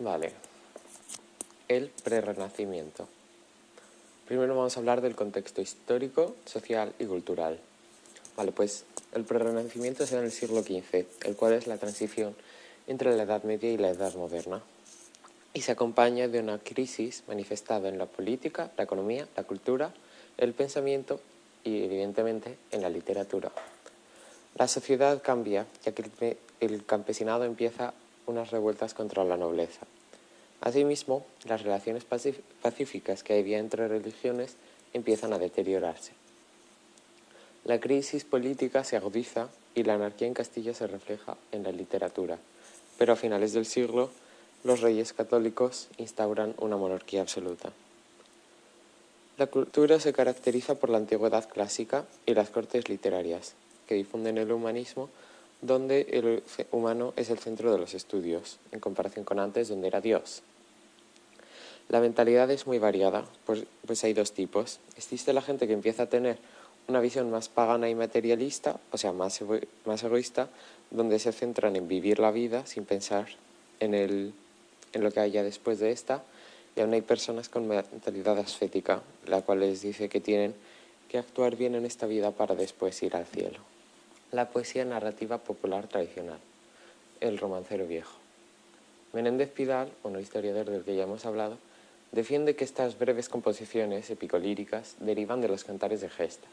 Vale. 0.00 0.32
El 1.68 1.90
prerrenacimiento. 2.02 3.06
Primero 4.26 4.56
vamos 4.56 4.74
a 4.74 4.80
hablar 4.80 5.02
del 5.02 5.14
contexto 5.14 5.60
histórico, 5.60 6.36
social 6.46 6.94
y 6.98 7.04
cultural. 7.04 7.60
Vale, 8.34 8.50
pues 8.50 8.84
el 9.12 9.24
prerrenacimiento 9.24 10.06
se 10.06 10.14
da 10.14 10.20
en 10.22 10.28
el 10.28 10.32
siglo 10.32 10.62
XV, 10.62 11.04
el 11.26 11.36
cual 11.36 11.52
es 11.52 11.66
la 11.66 11.76
transición 11.76 12.34
entre 12.86 13.14
la 13.14 13.24
Edad 13.24 13.42
Media 13.42 13.70
y 13.70 13.76
la 13.76 13.90
Edad 13.90 14.14
Moderna. 14.14 14.62
Y 15.52 15.60
se 15.60 15.72
acompaña 15.72 16.28
de 16.28 16.40
una 16.40 16.58
crisis 16.58 17.22
manifestada 17.28 17.90
en 17.90 17.98
la 17.98 18.06
política, 18.06 18.70
la 18.78 18.84
economía, 18.84 19.28
la 19.36 19.44
cultura, 19.44 19.92
el 20.38 20.54
pensamiento 20.54 21.20
y, 21.62 21.84
evidentemente, 21.84 22.56
en 22.70 22.80
la 22.80 22.88
literatura. 22.88 23.52
La 24.54 24.66
sociedad 24.66 25.20
cambia, 25.22 25.66
ya 25.84 25.92
que 25.92 26.38
el 26.60 26.86
campesinado 26.86 27.44
empieza 27.44 27.92
unas 28.30 28.50
revueltas 28.50 28.94
contra 28.94 29.24
la 29.24 29.36
nobleza. 29.36 29.86
Asimismo, 30.60 31.24
las 31.44 31.62
relaciones 31.62 32.04
pacíficas 32.04 33.22
que 33.22 33.38
había 33.38 33.58
entre 33.58 33.88
religiones 33.88 34.56
empiezan 34.92 35.32
a 35.32 35.38
deteriorarse. 35.38 36.12
La 37.64 37.78
crisis 37.78 38.24
política 38.24 38.84
se 38.84 38.96
agudiza 38.96 39.48
y 39.74 39.84
la 39.84 39.94
anarquía 39.94 40.26
en 40.26 40.34
Castilla 40.34 40.74
se 40.74 40.86
refleja 40.86 41.36
en 41.52 41.62
la 41.62 41.72
literatura, 41.72 42.38
pero 42.98 43.12
a 43.12 43.16
finales 43.16 43.52
del 43.52 43.66
siglo 43.66 44.10
los 44.64 44.80
reyes 44.80 45.12
católicos 45.12 45.88
instauran 45.98 46.54
una 46.58 46.76
monarquía 46.76 47.22
absoluta. 47.22 47.70
La 49.38 49.46
cultura 49.46 50.00
se 50.00 50.12
caracteriza 50.12 50.74
por 50.74 50.90
la 50.90 50.98
antigüedad 50.98 51.48
clásica 51.48 52.04
y 52.26 52.34
las 52.34 52.50
cortes 52.50 52.90
literarias, 52.90 53.54
que 53.86 53.94
difunden 53.94 54.36
el 54.36 54.52
humanismo 54.52 55.08
donde 55.62 56.06
el 56.10 56.42
humano 56.70 57.12
es 57.16 57.30
el 57.30 57.38
centro 57.38 57.72
de 57.72 57.78
los 57.78 57.94
estudios, 57.94 58.58
en 58.72 58.80
comparación 58.80 59.24
con 59.24 59.38
antes, 59.38 59.68
donde 59.68 59.88
era 59.88 60.00
Dios. 60.00 60.42
La 61.88 62.00
mentalidad 62.00 62.50
es 62.50 62.66
muy 62.66 62.78
variada, 62.78 63.24
pues, 63.44 63.64
pues, 63.86 64.04
hay 64.04 64.12
dos 64.12 64.32
tipos. 64.32 64.78
Existe 64.96 65.32
la 65.32 65.42
gente 65.42 65.66
que 65.66 65.72
empieza 65.72 66.04
a 66.04 66.08
tener 66.08 66.38
una 66.88 67.00
visión 67.00 67.30
más 67.30 67.48
pagana 67.48 67.88
y 67.88 67.94
materialista, 67.94 68.78
o 68.92 68.96
sea, 68.96 69.12
más, 69.12 69.40
más 69.84 70.02
egoísta, 70.02 70.48
donde 70.90 71.18
se 71.18 71.32
centran 71.32 71.76
en 71.76 71.88
vivir 71.88 72.20
la 72.20 72.30
vida 72.30 72.64
sin 72.66 72.84
pensar 72.84 73.26
en, 73.80 73.94
el, 73.94 74.32
en 74.92 75.02
lo 75.02 75.10
que 75.10 75.20
haya 75.20 75.42
después 75.42 75.78
de 75.78 75.90
esta. 75.90 76.22
Y 76.76 76.80
aún 76.80 76.94
hay 76.94 77.02
personas 77.02 77.48
con 77.48 77.66
mentalidad 77.66 78.38
ascética, 78.38 79.02
la 79.26 79.42
cual 79.42 79.60
les 79.60 79.82
dice 79.82 80.08
que 80.08 80.20
tienen 80.20 80.54
que 81.08 81.18
actuar 81.18 81.56
bien 81.56 81.74
en 81.74 81.84
esta 81.84 82.06
vida 82.06 82.30
para 82.30 82.54
después 82.54 83.02
ir 83.02 83.16
al 83.16 83.26
cielo 83.26 83.58
la 84.32 84.50
poesía 84.50 84.84
narrativa 84.84 85.38
popular 85.38 85.88
tradicional, 85.88 86.38
el 87.20 87.36
romancero 87.36 87.86
viejo. 87.86 88.16
Menéndez 89.12 89.50
Pidal, 89.50 89.90
un 90.04 90.20
historiador 90.20 90.70
del 90.70 90.84
que 90.84 90.94
ya 90.94 91.02
hemos 91.02 91.26
hablado, 91.26 91.58
defiende 92.12 92.54
que 92.54 92.62
estas 92.62 92.96
breves 92.96 93.28
composiciones 93.28 94.08
epicolíricas 94.08 94.94
derivan 95.00 95.40
de 95.40 95.48
los 95.48 95.64
cantares 95.64 96.00
de 96.00 96.08
gesta, 96.08 96.46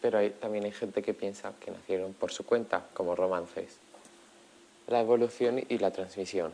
pero 0.00 0.30
también 0.32 0.64
hay 0.64 0.70
gente 0.70 1.02
que 1.02 1.12
piensa 1.12 1.54
que 1.58 1.72
nacieron 1.72 2.12
por 2.12 2.30
su 2.30 2.46
cuenta, 2.46 2.86
como 2.94 3.16
romances. 3.16 3.78
La 4.86 5.00
evolución 5.00 5.60
y 5.68 5.78
la 5.78 5.90
transmisión. 5.90 6.52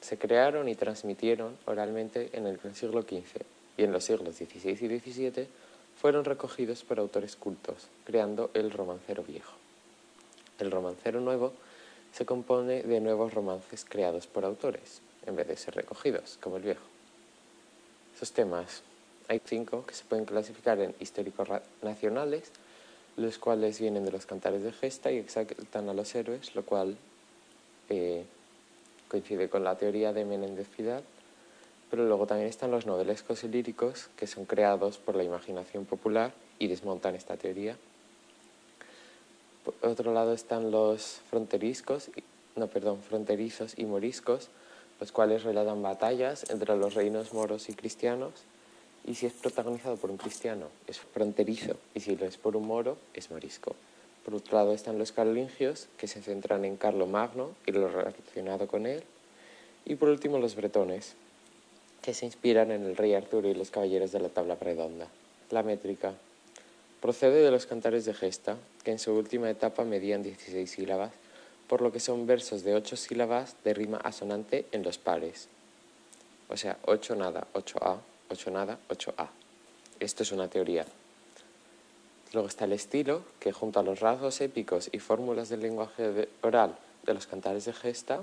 Se 0.00 0.18
crearon 0.18 0.68
y 0.68 0.76
transmitieron 0.76 1.56
oralmente 1.64 2.30
en 2.32 2.46
el 2.46 2.60
siglo 2.74 3.02
XV 3.02 3.42
y 3.76 3.82
en 3.82 3.92
los 3.92 4.04
siglos 4.04 4.36
XVI 4.36 4.70
y 4.70 5.00
XVII 5.00 5.48
fueron 6.00 6.24
recogidos 6.24 6.84
por 6.84 7.00
autores 7.00 7.34
cultos, 7.34 7.88
creando 8.04 8.50
el 8.54 8.70
romancero 8.70 9.24
viejo. 9.24 9.65
El 10.58 10.70
romancero 10.70 11.20
nuevo 11.20 11.52
se 12.12 12.24
compone 12.24 12.82
de 12.82 13.00
nuevos 13.00 13.34
romances 13.34 13.84
creados 13.84 14.26
por 14.26 14.44
autores, 14.44 15.02
en 15.26 15.36
vez 15.36 15.48
de 15.48 15.56
ser 15.56 15.74
recogidos, 15.74 16.38
como 16.40 16.56
el 16.56 16.62
viejo. 16.62 16.82
Esos 18.14 18.32
temas, 18.32 18.82
hay 19.28 19.42
cinco 19.44 19.84
que 19.84 19.94
se 19.94 20.04
pueden 20.04 20.24
clasificar 20.24 20.80
en 20.80 20.94
históricos 20.98 21.48
nacionales, 21.82 22.50
los 23.16 23.36
cuales 23.38 23.80
vienen 23.80 24.04
de 24.06 24.12
los 24.12 24.24
cantares 24.24 24.62
de 24.62 24.72
gesta 24.72 25.12
y 25.12 25.18
exaltan 25.18 25.88
a 25.90 25.94
los 25.94 26.14
héroes, 26.14 26.54
lo 26.54 26.64
cual 26.64 26.96
eh, 27.90 28.24
coincide 29.08 29.50
con 29.50 29.62
la 29.62 29.76
teoría 29.76 30.14
de 30.14 30.24
Menéndez 30.24 30.68
Pidal. 30.68 31.02
Pero 31.90 32.06
luego 32.06 32.26
también 32.26 32.48
están 32.48 32.70
los 32.70 32.86
novelescos 32.86 33.44
y 33.44 33.48
líricos, 33.48 34.08
que 34.16 34.26
son 34.26 34.46
creados 34.46 34.96
por 34.96 35.14
la 35.14 35.22
imaginación 35.22 35.84
popular 35.84 36.32
y 36.58 36.68
desmontan 36.68 37.14
esta 37.14 37.36
teoría 37.36 37.76
por 39.66 39.90
otro 39.90 40.14
lado 40.14 40.32
están 40.32 40.70
los 40.70 41.20
fronterizos, 41.28 42.10
no, 42.54 42.68
perdón, 42.68 43.02
fronterizos 43.02 43.76
y 43.76 43.84
moriscos, 43.84 44.48
los 45.00 45.10
cuales 45.10 45.42
relatan 45.42 45.82
batallas 45.82 46.48
entre 46.50 46.76
los 46.76 46.94
reinos 46.94 47.34
moros 47.34 47.68
y 47.68 47.74
cristianos. 47.74 48.32
Y 49.04 49.16
si 49.16 49.26
es 49.26 49.32
protagonizado 49.32 49.96
por 49.96 50.10
un 50.10 50.18
cristiano, 50.18 50.68
es 50.86 51.00
fronterizo, 51.00 51.76
y 51.94 52.00
si 52.00 52.16
lo 52.16 52.26
es 52.26 52.36
por 52.36 52.56
un 52.56 52.66
moro, 52.66 52.96
es 53.12 53.30
morisco. 53.30 53.74
Por 54.24 54.34
otro 54.34 54.56
lado 54.56 54.72
están 54.72 54.98
los 54.98 55.10
carolingios, 55.10 55.88
que 55.96 56.06
se 56.06 56.22
centran 56.22 56.64
en 56.64 56.76
Carlo 56.76 57.06
Magno 57.06 57.50
y 57.66 57.72
lo 57.72 57.88
relacionado 57.88 58.68
con 58.68 58.86
él. 58.86 59.02
Y 59.84 59.96
por 59.96 60.08
último 60.08 60.38
los 60.38 60.54
bretones, 60.54 61.14
que 62.02 62.14
se 62.14 62.24
inspiran 62.24 62.70
en 62.70 62.84
el 62.84 62.96
rey 62.96 63.14
Arturo 63.14 63.48
y 63.48 63.54
los 63.54 63.70
caballeros 63.70 64.12
de 64.12 64.20
la 64.20 64.28
tabla 64.28 64.56
redonda. 64.60 65.08
La 65.50 65.64
métrica. 65.64 66.14
Procede 67.00 67.42
de 67.42 67.50
los 67.50 67.66
cantares 67.66 68.04
de 68.04 68.14
gesta, 68.14 68.56
que 68.82 68.92
en 68.92 68.98
su 68.98 69.12
última 69.12 69.50
etapa 69.50 69.84
medían 69.84 70.22
16 70.22 70.70
sílabas, 70.70 71.12
por 71.68 71.82
lo 71.82 71.92
que 71.92 72.00
son 72.00 72.26
versos 72.26 72.62
de 72.62 72.74
8 72.74 72.96
sílabas 72.96 73.56
de 73.64 73.74
rima 73.74 73.98
asonante 73.98 74.66
en 74.72 74.82
los 74.82 74.98
pares. 74.98 75.48
O 76.48 76.56
sea, 76.56 76.78
8 76.86 77.16
nada, 77.16 77.46
8A, 77.54 77.98
8 78.30 78.50
nada, 78.50 78.78
8A. 78.88 79.28
Esto 79.98 80.22
es 80.22 80.32
una 80.32 80.48
teoría. 80.48 80.84
Luego 82.32 82.48
está 82.48 82.64
el 82.64 82.72
estilo, 82.72 83.22
que 83.40 83.52
junto 83.52 83.80
a 83.80 83.82
los 83.82 84.00
rasgos 84.00 84.40
épicos 84.40 84.88
y 84.92 84.98
fórmulas 84.98 85.48
del 85.48 85.60
lenguaje 85.60 86.28
oral 86.42 86.76
de 87.04 87.14
los 87.14 87.26
cantares 87.26 87.64
de 87.64 87.72
gesta, 87.72 88.20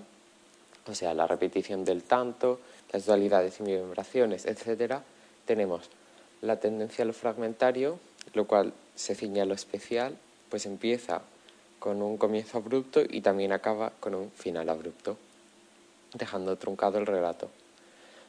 o 0.86 0.96
sea, 0.96 1.14
la 1.14 1.28
repetición 1.28 1.86
del 1.86 2.04
tanto, 2.04 2.60
las 2.92 3.06
dualidades 3.06 3.60
y 3.60 3.64
vibraciones, 3.64 4.46
etc., 4.46 5.00
tenemos 5.46 5.90
la 6.42 6.60
tendencia 6.60 7.04
a 7.04 7.06
lo 7.06 7.14
fragmentario, 7.14 8.00
lo 8.34 8.46
cual 8.46 8.74
se 8.96 9.16
ciñe 9.16 9.42
a 9.42 9.46
lo 9.46 9.54
especial, 9.54 10.18
pues 10.50 10.66
empieza 10.66 11.22
con 11.80 12.02
un 12.02 12.18
comienzo 12.18 12.58
abrupto 12.58 13.02
y 13.08 13.22
también 13.22 13.52
acaba 13.52 13.92
con 14.00 14.16
un 14.16 14.32
final 14.32 14.70
abrupto, 14.70 15.18
dejando 16.14 16.56
truncado 16.56 16.98
el 16.98 17.06
relato. 17.06 17.50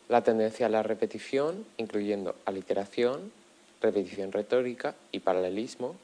La 0.09 0.23
tendencia 0.23 0.67
a 0.67 0.69
la 0.69 0.83
repetición, 0.83 1.65
incluyendo 1.77 2.35
aliteración, 2.45 3.33
repetición 3.81 4.33
retórica 4.33 4.95
y 5.13 5.21
paralelismo, 5.21 5.97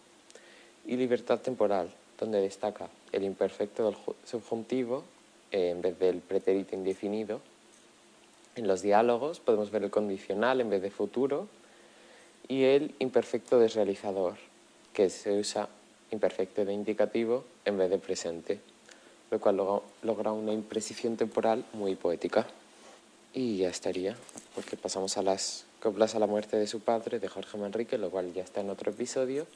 y 0.86 0.96
libertad 0.96 1.40
temporal, 1.40 1.90
donde 2.18 2.40
destaca 2.40 2.88
el 3.12 3.24
imperfecto 3.24 3.84
del 3.84 3.96
subjuntivo 4.24 5.04
eh, 5.50 5.70
en 5.70 5.82
vez 5.82 5.98
del 5.98 6.20
pretérito 6.20 6.74
indefinido. 6.74 7.40
En 8.56 8.66
los 8.66 8.82
diálogos 8.82 9.40
podemos 9.40 9.70
ver 9.70 9.84
el 9.84 9.90
condicional 9.90 10.60
en 10.60 10.70
vez 10.70 10.82
de 10.82 10.90
futuro 10.90 11.48
y 12.50 12.64
el 12.64 12.92
imperfecto 12.98 13.60
desrealizador, 13.60 14.34
que 14.92 15.08
se 15.08 15.38
usa 15.38 15.68
imperfecto 16.10 16.64
de 16.64 16.72
indicativo 16.72 17.44
en 17.64 17.78
vez 17.78 17.88
de 17.88 17.98
presente, 17.98 18.58
lo 19.30 19.38
cual 19.38 19.56
logra 20.02 20.32
una 20.32 20.52
imprecisión 20.52 21.16
temporal 21.16 21.64
muy 21.72 21.94
poética. 21.94 22.48
Y 23.32 23.58
ya 23.58 23.68
estaría, 23.68 24.16
porque 24.56 24.76
pasamos 24.76 25.16
a 25.16 25.22
las 25.22 25.64
coplas 25.80 26.16
a 26.16 26.18
la 26.18 26.26
muerte 26.26 26.56
de 26.56 26.66
su 26.66 26.80
padre, 26.80 27.20
de 27.20 27.28
Jorge 27.28 27.56
Manrique, 27.56 27.96
lo 27.98 28.10
cual 28.10 28.34
ya 28.34 28.42
está 28.42 28.62
en 28.62 28.70
otro 28.70 28.90
episodio, 28.90 29.46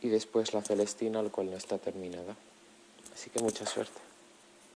y 0.00 0.08
después 0.08 0.54
la 0.54 0.62
Celestina, 0.62 1.20
lo 1.20 1.32
cual 1.32 1.50
no 1.50 1.56
está 1.56 1.78
terminada. 1.78 2.36
Así 3.12 3.28
que 3.28 3.40
mucha 3.40 3.66
suerte. 3.66 4.07